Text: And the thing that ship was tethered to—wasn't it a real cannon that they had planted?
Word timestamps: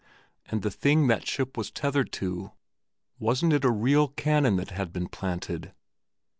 And 0.47 0.63
the 0.63 0.71
thing 0.71 1.05
that 1.09 1.27
ship 1.27 1.55
was 1.55 1.69
tethered 1.69 2.11
to—wasn't 2.11 3.53
it 3.53 3.63
a 3.63 3.69
real 3.69 4.07
cannon 4.07 4.55
that 4.55 4.69
they 4.69 4.75
had 4.75 5.11
planted? 5.11 5.73